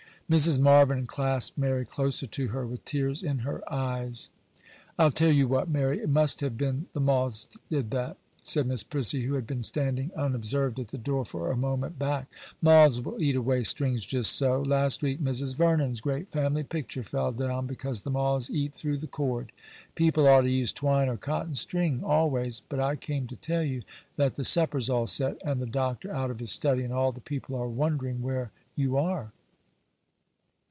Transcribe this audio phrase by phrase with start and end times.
[0.31, 0.57] Mrs.
[0.59, 4.29] Marvyn clasped Mary closer to her, with tears in her eyes.
[4.97, 8.81] 'I'll tell you what, Mary; it must have been the moths did that,' said Miss
[8.81, 12.27] Prissy, who had been standing, unobserved, at the door for a moment back;
[12.61, 14.61] 'moths will eat away strings just so.
[14.61, 15.55] Last week Mrs.
[15.57, 19.51] Vernon's great family picture fell down because the moths eat through the cord;
[19.95, 22.61] people ought to use twine or cotton string always.
[22.69, 23.81] But I came to tell you
[24.15, 27.11] that the supper is all set, and the Doctor out of his study, and all
[27.11, 29.33] the people are wondering where you are.